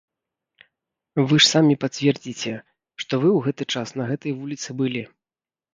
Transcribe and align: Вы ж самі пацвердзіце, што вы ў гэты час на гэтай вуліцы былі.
Вы 1.27 1.35
ж 1.41 1.43
самі 1.53 1.75
пацвердзіце, 1.85 2.53
што 3.05 3.13
вы 3.21 3.29
ў 3.37 3.45
гэты 3.49 3.63
час 3.73 3.87
на 4.03 4.13
гэтай 4.15 4.31
вуліцы 4.43 4.69
былі. 4.83 5.03